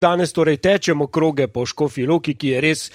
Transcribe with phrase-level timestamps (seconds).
[0.00, 2.86] Danes torej tečemo kroge po Škofi Loki, ki je res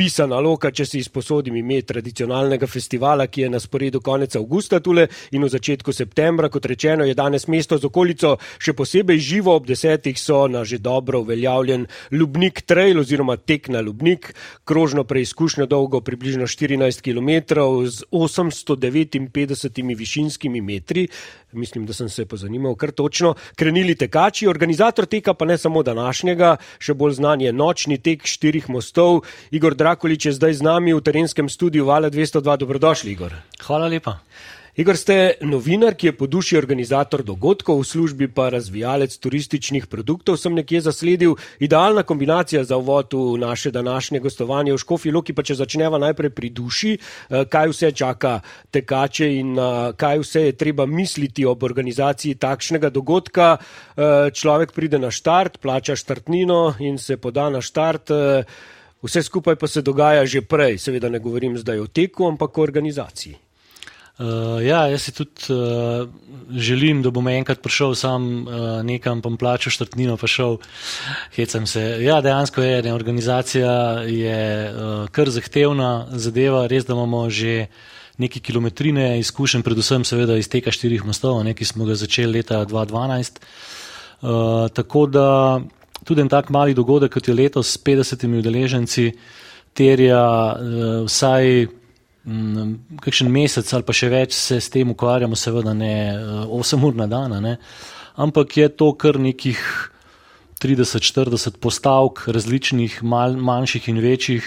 [0.00, 5.04] pisana loka, če si izposodim ime tradicionalnega festivala, ki je na sporedu konec avgusta tule
[5.36, 6.48] in v začetku septembra.
[6.48, 10.78] Kot rečeno, je danes mesto z okolico še posebej živo, ob desetih so na že
[10.80, 11.84] dobro uveljavljen
[12.16, 14.32] Lubnik Trail oziroma tek na Lubnik,
[14.64, 21.10] krožno preizkušnjo dolgo približno 14 km z 859 višinskimi metri.
[21.52, 23.34] Mislim, da sem se pozanimal kar točno.
[23.58, 28.70] Krenili tekači, organizator teka pa ne samo današnjega, še bolj znan je nočni tek štirih
[28.70, 29.24] mostov.
[29.50, 32.62] Igor Drakolič je zdaj z nami v terenskem studiu Vala 202.
[32.62, 33.34] Dobrodošli, Igor.
[33.58, 34.22] Hvala lepa.
[34.78, 40.38] Igor, ste novinar, ki je po duši organizator dogodkov, v službi pa razvijalec turističnih produktov.
[40.38, 45.42] Sem nekje zasledil idealna kombinacija za uvod v naše današnje gostovanje v Škofi Loki, pa
[45.42, 50.54] če začneva najprej pri duši, eh, kaj vse čaka tekače in eh, kaj vse je
[50.54, 53.58] treba misliti ob organizaciji takšnega dogodka.
[53.58, 58.14] Eh, človek pride na štart, plača štartnino in se poda na štart.
[59.02, 62.62] Vse skupaj pa se dogaja že prej, seveda ne govorim zdaj o teku, ampak o
[62.62, 63.38] organizaciji.
[64.20, 66.04] Uh, ja, jaz si tudi uh,
[66.52, 70.58] želim, da bom enkrat prišel sam uh, nekam, pa plačal štrtnino, pa šel,
[71.32, 71.80] hecam se.
[72.04, 73.72] Ja, dejansko je, ne, organizacija
[74.04, 77.70] je uh, kar zahtevna zadeva, res da imamo že
[78.20, 82.60] neki kilometrine izkušen, predvsem seveda iz teka štirih mostov, ne, ki smo ga začeli leta
[82.68, 83.40] 2012.
[84.20, 85.28] Uh, tako da
[86.04, 89.12] tudi en tak mali dogodek, kot je letos s 50 udeleženci,
[89.74, 91.68] terja uh, vsaj
[92.20, 96.12] Mm, kakšen mesec ali pa še več se s tem ukvarjamo, seveda ne
[96.44, 97.56] 8 eh, ur na dan, ne?
[98.20, 99.56] ampak je to kar nekih
[100.60, 104.44] 30-40 postavk, različnih, mal, manjših in večjih,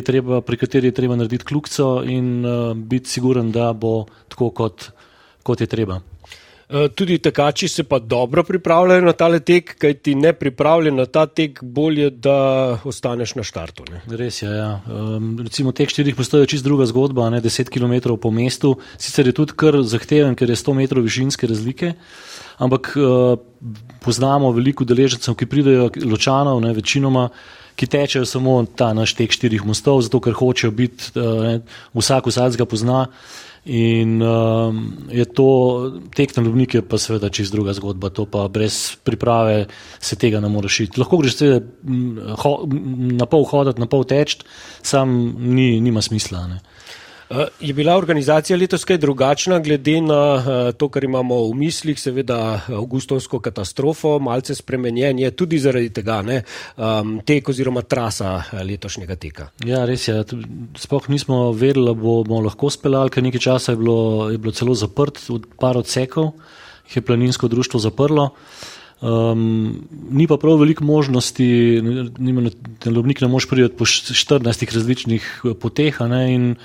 [0.00, 4.88] treba, pri kateri je treba narediti kljukco in uh, biti siguren, da bo tako, kot,
[5.44, 6.00] kot je treba.
[6.70, 11.06] Eh, tudi tekači se pa dobro pripravljajo na ta tek, kaj ti ne pripravljen na
[11.06, 13.84] ta tek, bolje, da ostaneš na štartu.
[13.90, 14.02] Ne?
[14.16, 14.50] Res je.
[14.50, 14.80] Ja.
[14.86, 18.76] Um, recimo tek štirih postoje čist druga zgodba, ne 10 km po mestu.
[18.98, 21.92] Sicer je tudi kar zahteven, ker je 100 metrov višinske razlike.
[22.62, 23.34] Ampak uh,
[24.06, 27.32] poznamo veliko deležcev, ki pridejo ločanov, ne, večinoma,
[27.74, 31.58] ki tečejo samo ta naš tek štirih mostov, zato ker hočejo biti, uh,
[31.98, 33.08] vsak vsak ga pozna.
[33.64, 34.78] In um,
[35.12, 35.48] je to
[36.16, 39.66] tek na Ljubnike, pa seveda čist druga zgodba, to pa brez priprave
[40.00, 41.00] se tega ne moreš iti.
[41.00, 41.60] Lahko greš seveda
[43.20, 44.38] na pol hoditi, na pol teč,
[44.82, 46.46] sam ni, nima smisla.
[46.48, 46.60] Ne.
[47.30, 51.98] Eh, je bila organizacija letos kaj drugačna, glede na eh, to, kar imamo v mislih,
[52.00, 56.40] seveda avgustovsko katastrofo, malce spremenjen je tudi zaradi tega, ne,
[57.26, 59.46] tek oziroma trasa eh, letošnjega teka?
[59.64, 60.24] Ja, res je.
[60.82, 64.00] Sploh nismo vedeli, da bomo lahko speljali, ker nekaj časa je bilo,
[64.34, 65.22] je bilo celo zaprt,
[65.62, 66.32] par odsekov
[66.90, 68.30] jih je planinsko društvo zaprlo.
[69.00, 71.46] Um, ni pa prav veliko možnosti,
[71.80, 75.32] da ne moreš priti po 14 različnih
[75.62, 76.00] poteh.
[76.10, 76.56] Ne,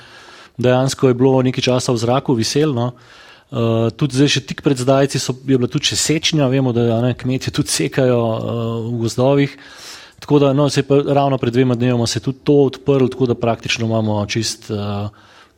[0.58, 2.94] dejansko je bilo nekaj časa v zraku viselno.
[3.56, 7.14] Uh, tudi zdaj, še tik pred zdajci, so, je bila tudi sečnja, vemo, da ne,
[7.14, 8.40] kmetje tudi sekajo uh,
[8.90, 9.54] v gozdovih.
[10.20, 13.30] Tako da, no, se je pa ravno pred dvema dnevoma se tudi to odprlo, tako
[13.30, 15.08] da praktično imamo čist uh,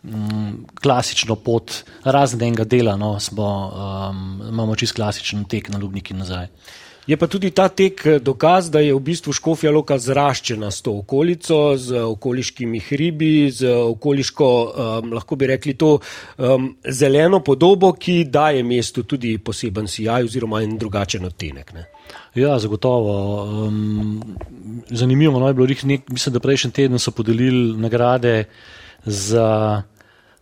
[0.03, 3.47] um, klasično pot, razen enega dela, no, smo,
[4.09, 6.47] um, imamo čist klasičen tek na Ljubniki nazaj.
[7.07, 10.83] Je pa tudi ta tek eh, dokaz, da je v bistvu Škofja Loka zraščena s
[10.83, 17.93] to okolico, z okoliškimi hribi, z okoliško, um, lahko bi rekli, to um, zeleno podobo,
[17.95, 21.73] ki daje mestu tudi poseben sijaj oziroma en drugačen odtenek.
[21.73, 21.87] Ne?
[22.35, 23.15] Ja, zagotovo.
[23.67, 24.35] Um,
[24.91, 28.49] zanimivo no, je bilo, nek, mislim, da prejšnji teden so podelili nagrade
[29.05, 29.81] za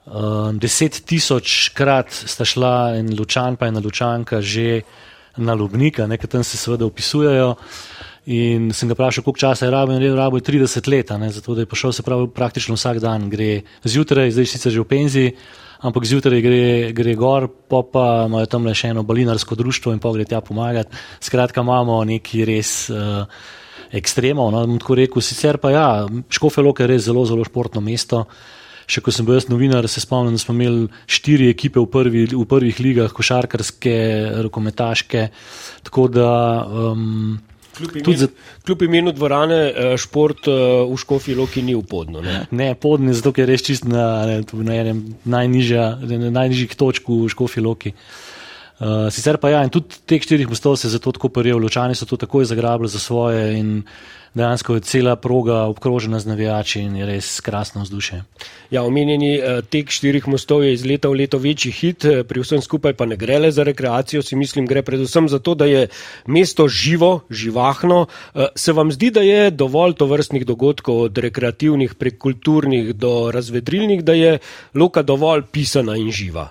[0.06, 4.82] um, deset tisoč krat sta šla en lučan pa ena lučanka že
[5.38, 7.56] na Lubnika, nekaj tam se seveda opisujejo.
[8.26, 11.56] In sem ga vprašal, koliko časa je rabo in rekel, rabo je 30 let, zato
[11.56, 15.36] da je prišel se pravi praktično vsak dan, gre zjutraj, zdaj sicer že v penziji,
[15.86, 20.02] ampak zjutraj gre, gre gor, pa pa imajo tam le še eno balinarsko društvo in
[20.02, 20.98] pa gre tja pomagati.
[21.22, 23.30] Skratka, imamo neki res uh,
[23.94, 25.88] ekstremov, no, tako rekel, sicer pa ja,
[26.30, 28.26] Škofelok je res zelo, zelo športno mesto.
[28.86, 32.28] Še ko sem bil jaz novinar, se spomnim, da smo imeli štiri ekipe v, prvi,
[32.32, 33.98] v prvih ligah, košarkarske,
[34.46, 35.28] rokometaške.
[35.90, 36.32] Tako da.
[36.66, 37.42] Um,
[37.76, 40.54] Kljub imenu dvorane, eh, šport eh,
[40.88, 42.22] v Škofi Loki ni v podnu.
[42.24, 47.60] Ne, ne podni, zato je res čist na, ne, na enem najnižjih točk v Škofi
[47.60, 47.92] Loki.
[47.92, 48.36] Uh,
[49.12, 52.18] sicer pa ja, in tudi teh štirih mostov se zato tako prijel, ločani so to
[52.18, 53.84] takoj zagrabili za svoje in
[54.36, 58.24] dejansko je cela proga obkrožena z navijači in je res krasno vzdušje.
[58.72, 62.44] Ja, omenjeni uh, tek štirih mostov je iz leta v leto večji hit, eh, pri
[62.44, 65.66] vsem skupaj pa ne gre le za rekreacijo, si mislim, gre predvsem za to, da
[65.66, 65.88] je
[66.28, 68.08] mesto živo, živahno.
[68.34, 73.32] Uh, se vam zdi, da je dovolj to vrstnih dogodkov, od rekreativnih prek kulturnih do
[73.32, 74.38] razvedrilnih, da je
[74.74, 76.50] loka dovolj pisana in živa?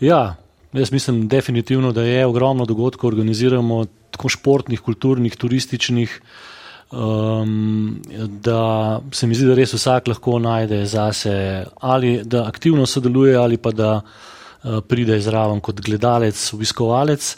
[0.00, 0.36] Ja,
[0.72, 6.20] Jaz mislim, definitivno, da je ogromno dogodkov, organiziramo tako športnih, kulturnih, turističnih,
[6.92, 8.00] um,
[8.42, 13.56] da se mi zdi, da res vsak lahko najde zase ali da aktivno sodeluje ali
[13.56, 17.36] pa da uh, pride zraven kot gledalec, obiskovalec.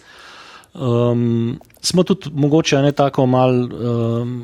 [0.75, 4.35] Um, smo tudi mogoče ne tako mal um,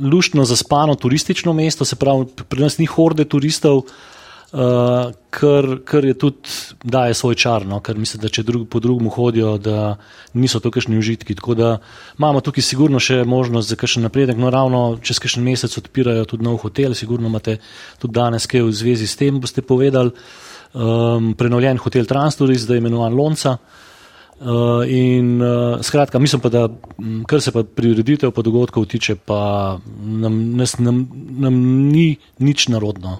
[0.00, 3.82] luštno zaspano turistično mesto, se pravi, pri nas ni horde turistov.
[4.52, 6.52] Uh, kar, kar je tudi
[6.86, 7.80] daje svoj čar, no?
[7.82, 9.96] ker mislim, da če drug, po drugem hodijo, da
[10.38, 11.34] niso to kakšni užitki.
[11.34, 11.70] Tako da
[12.14, 14.38] imamo tukaj sigurno še možnost za kakšen napredek.
[14.38, 17.58] No, ravno čez kakšen mesec odpirajo tudi nov hotel, sigurno imate
[17.98, 20.14] tudi danes kaj v zvezi s tem, boste povedali.
[20.76, 23.58] Um, prenovljen hotel Transtoris, zdaj imenovan Lonca.
[24.36, 26.68] Uh, in uh, skratka, mislim pa, da
[27.26, 33.18] kar se pa prireditev pa dogodkov tiče, pa nam, nas, nam, nam ni nič narodno.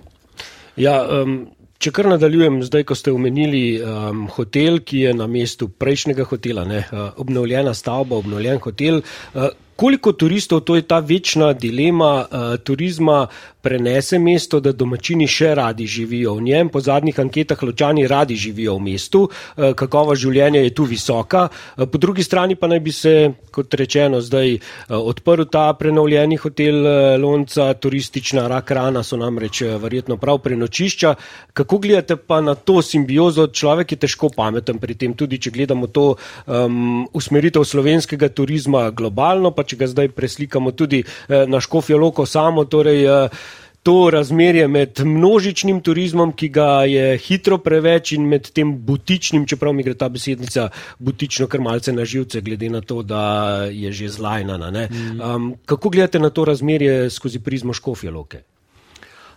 [0.76, 1.38] Ja, um,
[1.80, 6.66] če kar nadaljujem, zdaj, ko ste omenili um, hotel, ki je na mestu prejšnjega hotela,
[6.68, 9.00] ne, uh, obnovljena stavba, obnovljen hotel.
[9.34, 13.26] Uh, Koliko turistov, to je ta večna dilema uh, turizma,
[13.66, 16.68] prenese mesto, da domačini še radi živijo v njem.
[16.70, 21.48] Po zadnjih anketah ločani radi živijo v mestu, eh, kakova življenja je tu visoka.
[21.50, 24.60] Eh, po drugi strani pa naj bi se, kot rečeno, zdaj eh,
[24.94, 26.76] odprl ta prenovljeni hotel
[27.18, 31.14] Lonca, turistična rak rana so namreč verjetno prav prenočišča.
[31.52, 33.48] Kako gledate pa na to simbiozo?
[33.50, 36.14] Človek je težko pameten pri tem, tudi če gledamo to
[36.46, 42.26] um, usmeritev slovenskega turizma globalno, pa če ga zdaj preslikamo tudi uh, na Škofijo Loko
[42.26, 42.64] samo.
[42.70, 43.54] Torej, uh,
[43.86, 49.76] to razmerje med množičnim turizmom, ki ga je hitro preveč, in med tem butičnim, čeprav
[49.78, 50.64] mi gre ta besednica
[50.98, 53.22] butično, kar malce na živce, glede na to, da
[53.70, 54.72] je že zlajnana.
[54.90, 55.20] Mm.
[55.20, 58.42] Um, kako gledate na to razmerje skozi prizmo škofje loke?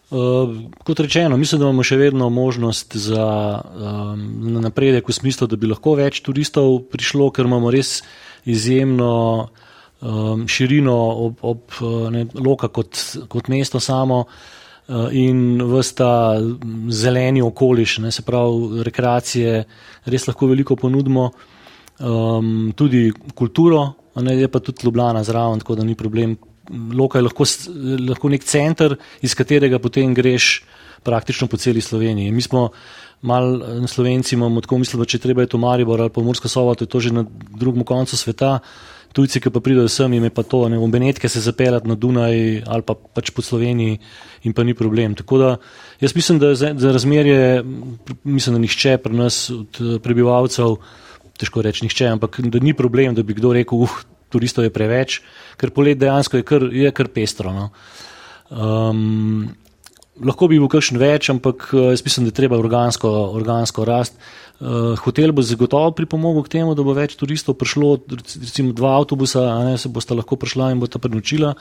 [0.09, 3.29] Uh, kot rečeno, mislim, da imamo še vedno možnost za
[3.61, 4.27] um,
[4.65, 7.99] napredek v smislu, da bi lahko več turistov prišlo, ker imamo res
[8.49, 9.13] izjemno
[9.45, 9.68] uh,
[10.01, 11.79] um, širino ob, ob
[12.11, 16.11] ne, loka kot, kot mesto samo uh, in vsta
[16.89, 19.63] zeleni okoliš, ne, se pravi rekreacije,
[20.05, 21.29] res lahko veliko ponudimo,
[21.99, 23.85] um, tudi kulturo,
[24.21, 26.37] ne, je pa tudi Ljubljana zraven, tako da ni problem.
[26.93, 27.45] Loka je lahko,
[28.09, 28.93] lahko nek center,
[29.25, 30.59] iz katerega potem greš
[31.03, 32.31] praktično po celi Sloveniji.
[32.31, 32.67] Mi smo
[33.21, 36.47] mal na Slovenci, imamo tako mislili, da če treba je to Maribor ali pa Murska
[36.47, 37.25] sova, to je to že na
[37.57, 38.59] drugem koncu sveta
[39.13, 41.95] tujci, ki pa pridejo sem, jim je pa to, ne v Benetke se zapeljati na
[41.95, 43.99] Dunaj ali pa pač po Sloveniji
[44.43, 45.15] in pa ni problem.
[45.15, 45.55] Tako da
[46.01, 47.63] jaz mislim, da za, za razmerje,
[48.23, 50.77] mislim, da nišče pri nas od eh, prebivalcev,
[51.39, 55.19] težko reči nišče, ampak da ni problem, da bi kdo rekel, uh, turistov je preveč,
[55.57, 57.53] ker polet dejansko je kar, je kar pestro.
[57.53, 57.69] No.
[58.49, 59.49] Um,
[60.25, 64.19] lahko bi bil kakšen več, ampak eh, jaz mislim, da je treba organsko, organsko rast.
[64.59, 69.45] Uh, hotel bo zagotovo pripomogel k temu, da bo več turistov prišlo, recimo dva avtobusa,
[69.63, 71.53] ne, se bosta lahko prišla in bo ta prenočila.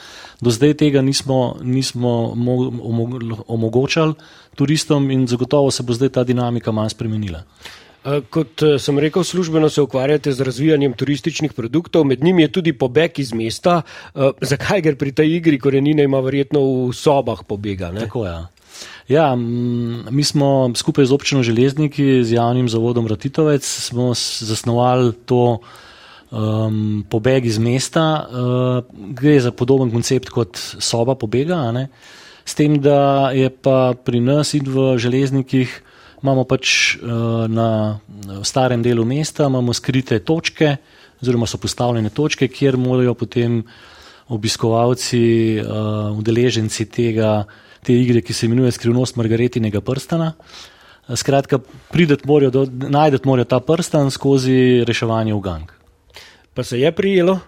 [0.42, 2.34] Do zdaj tega nismo, nismo
[3.46, 4.18] omogočali
[4.58, 7.44] turistom in zagotovo se bo zdaj ta dinamika manj spremenila.
[8.04, 12.72] Eh, kot sem rekel, službeno se ukvarjate z razvijanjem turističnih produktov, med njimi je tudi
[12.72, 13.82] pobeg iz mesta.
[14.40, 17.90] Zakaj, ker pri tej igri korenine ima verjetno v sobah pobega?
[17.92, 18.06] Ne?
[18.06, 18.32] Tako je.
[18.32, 18.46] Ja.
[19.08, 25.64] Ja, mi smo skupaj z občino Železniki, z javnim zavodom Ratitovec, smo zasnovali to
[26.28, 28.28] um, pobeg iz mesta.
[28.28, 28.84] Uh,
[29.16, 31.88] gre za podoben koncept kot soba pobega,
[32.44, 35.72] s tem, da je pa pri nas in v Železnikih
[36.22, 37.98] imamo pač uh, na
[38.42, 40.76] starem delu mesta skrite točke,
[41.22, 43.62] oziroma so postavljene točke, kjer morajo potem
[44.28, 47.44] obiskovalci, uh, udeleženci tega,
[47.82, 50.32] te igre, ki se imenuje Skrivnost Margaretinega prstana.
[51.08, 51.58] Skratka,
[51.90, 55.70] prideti morajo, najdete morajo ta prstan skozi reševanje v gang.
[56.54, 57.38] Pa se je prijelo?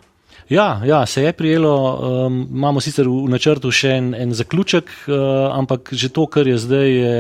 [0.51, 1.99] Ja, ja, se je prijelo.
[2.27, 6.57] Um, imamo sicer v načrtu še en, en zaključek, uh, ampak že to, kar je
[6.59, 7.19] zdaj, je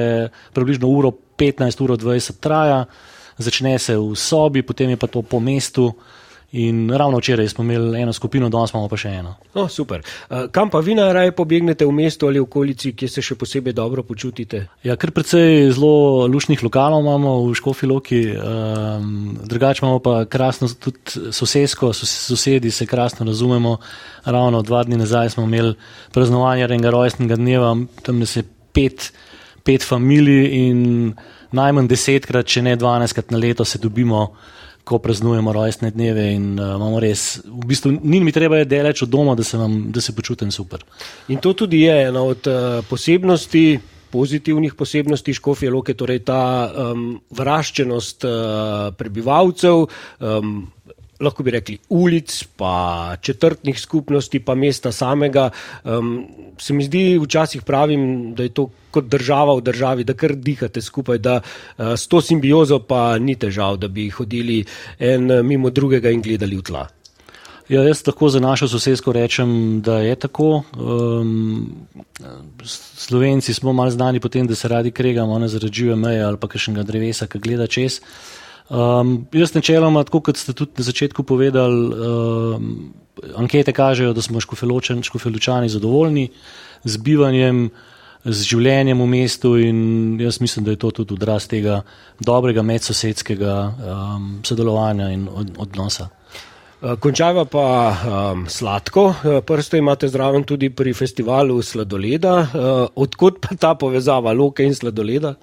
[0.55, 2.85] približno uro 15, uro 20 traja,
[3.41, 5.89] začne se v sobi, potem je pa to po mestu
[6.53, 9.37] In ravno včeraj smo imeli eno skupino, danes imamo pa še eno.
[9.55, 10.03] No, super.
[10.51, 14.03] Kam pa vi najraje pobegnete v mestu ali v okolici, kjer se še posebej dobro
[14.03, 14.65] počutite?
[14.83, 20.67] Ja, ker precej zelo lušnih lokalov imamo v Škofi Loki, um, drugače imamo pa krasno
[20.75, 23.79] tudi sosedsko, sosedi se krasno razumemo.
[24.27, 25.77] Ravno dva dni nazaj smo imeli
[26.11, 28.43] praznovanje enega rojstnega dneva, tam ne se
[28.75, 29.13] pet,
[29.71, 30.81] pet familij in
[31.55, 34.33] najmanj desetkrat, če ne dvanajstkrat na leto se dobimo
[34.91, 39.13] ko praznujemo rojstne dneve in uh, res, v bistvu, ni mi treba je deleč od
[39.13, 40.83] doma, da se, vam, da se počutim super.
[41.29, 43.81] In to tudi je ena od uh, posebnosti.
[44.11, 48.33] Pozitivnih posebnosti Škofije Loke, torej ta um, vraščenost uh,
[48.99, 49.85] prebivalcev,
[50.19, 50.57] um,
[51.21, 55.51] lahko bi rekli ulic, pa četrtnih skupnosti, pa mesta samega.
[55.85, 56.27] Um,
[56.59, 60.83] se mi zdi, včasih pravim, da je to kot država v državi, da kar dihate
[60.83, 64.65] skupaj, da uh, s to simbiozo pa ni težav, da bi hodili
[64.99, 66.89] en mimo drugega in gledali v tla.
[67.71, 70.63] Ja, jaz tako za našo sosedsko rečem, da je tako.
[70.75, 71.87] Um,
[72.97, 76.37] Slovenci smo malo znani po tem, da se radi kregamo, ne zaradi žive meje ali
[76.37, 78.01] pa kakšnega drevesa, ki gleda čez.
[78.71, 82.93] Um, jaz načeloma, tako kot ste tudi na začetku povedali, um,
[83.37, 86.29] ankete kažejo, da smo škofeločani zadovoljni
[86.85, 87.65] z bivanjem,
[88.25, 89.81] z življenjem v mestu in
[90.21, 91.81] jaz mislim, da je to tudi odraz tega
[92.21, 96.07] dobrega medsosedskega um, sodelovanja in od, odnosa.
[96.81, 99.09] Uh, končava pa um, sladko.
[99.11, 102.39] Uh, prsto imate zraven tudi pri festivalu sladoleda.
[102.39, 105.35] Uh, odkot pa ta povezava loke in sladoleda?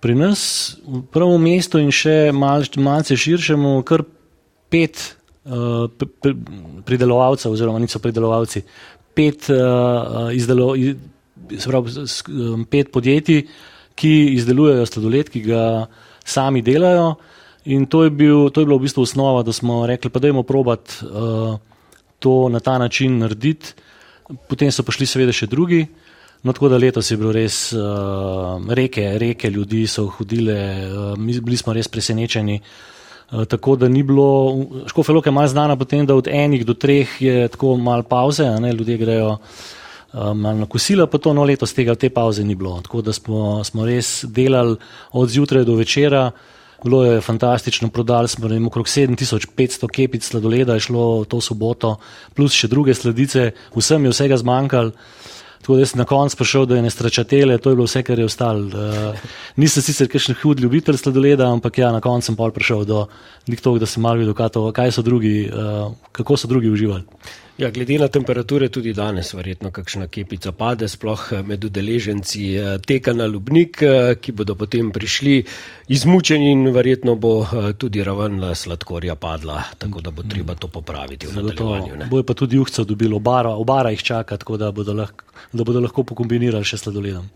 [0.00, 4.04] Pri nas, v prvem mestu in še mal, malce širšemu, kar
[4.72, 5.00] pet
[5.48, 5.88] uh,
[6.86, 8.62] pridelovalcev, oziroma niso pridelovalci,
[9.16, 10.74] pet, uh, izdelo,
[11.64, 12.06] pravi,
[12.70, 13.46] pet podjetij,
[13.96, 15.62] ki izdelujejo sladoled, ki ga
[16.26, 17.14] sami delajo.
[17.72, 20.44] In to je, bil, to je bilo v bistvu osnova, da smo rekli, pa dajmo
[20.46, 21.56] probat uh,
[22.22, 23.72] to na ta način narediti.
[24.50, 25.86] Potem so prišli seveda še drugi.
[26.46, 27.80] No, tako da letos je bilo res uh,
[28.70, 32.60] reke, reke ljudi so hodile, uh, bili smo res presenečeni.
[32.60, 34.54] Uh, tako da ni bilo,
[34.86, 38.72] škofelok je malo znana potem, da od enih do treh je tako malo pauze, ne,
[38.72, 39.38] ljudje grejo
[40.12, 42.78] malo na kosila, pa to no letos tega te pauze ni bilo.
[42.80, 44.76] Tako da smo, smo res delali
[45.12, 46.30] od zjutraj do večera,
[46.84, 51.96] bilo je fantastično, prodali smo ne, okrog 7500 kepic sladoleda, je šlo to soboto,
[52.38, 54.94] plus še druge sladice, vsem je vsega zmanjkalo.
[55.66, 58.18] Tako da sem na koncu prišel, da je ne stračatele, to je bilo vse, kar
[58.18, 58.68] je ostalo.
[58.70, 59.24] Uh,
[59.56, 63.00] nisem sicer kakšen hud ljubitelj sladoleda, ampak ja, na koncu sem pol prišel do
[63.50, 67.02] tega, da sem malo videl, kaj so drugi, uh, kako so drugi uživali.
[67.58, 72.66] Ja, glede na temperature tudi danes, verjetno kakšna kepica pade, sploh eh, med udeleženci eh,
[72.84, 73.80] teka na Lubnik,
[74.20, 75.38] ki bodo potem prišli
[75.88, 77.46] izmučeni in verjetno bo
[77.78, 82.10] tudi raven sladkorja padla, tako da bo treba to popraviti v nadaljevanju.
[82.10, 85.24] Bojo pa tudi juhcev dobili, obara, obara jih čaka, tako da bodo lahko,
[85.56, 87.26] da bodo lahko pokombinirali še sladoledom.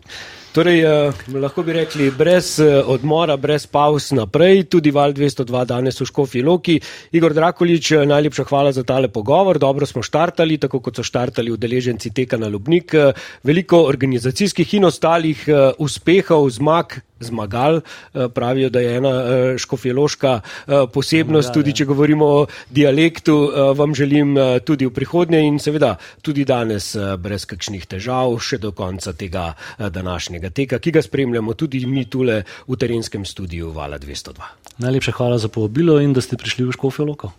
[0.50, 6.00] Torej, eh, lahko bi rekli, brez eh, odmora, brez pauz naprej, tudi val 202 danes
[6.00, 6.74] v Škofi Loki.
[7.14, 9.60] Igor Drakolič, eh, najlepša hvala za tale pogovor.
[9.62, 12.94] Dobro smo štartali, tako kot so štartali udeleženci teka na Lubnik.
[12.94, 13.12] Eh,
[13.46, 17.76] veliko organizacijskih in ostalih eh, uspehov, zmag, zmagal.
[18.14, 23.50] Eh, pravijo, da je ena eh, škofjeloška eh, posebnost, ja, tudi če govorimo o dialektu,
[23.76, 29.12] vam želim tudi v prihodnje in seveda tudi danes brez kakšnih težav še do konca
[29.12, 34.40] tega današnjega teka, ki ga spremljamo tudi mi tule v terenskem studiu Vala 202.
[34.80, 37.32] Najlepša hvala za povabilo in da ste prišli v Škofjo Loko.